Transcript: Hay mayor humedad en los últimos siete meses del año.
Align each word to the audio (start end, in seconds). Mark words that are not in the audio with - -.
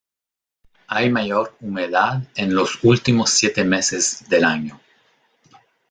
Hay 0.87 1.11
mayor 1.11 1.53
humedad 1.61 2.23
en 2.35 2.55
los 2.55 2.83
últimos 2.83 3.29
siete 3.29 3.63
meses 3.63 4.27
del 4.29 4.45
año. 4.45 4.81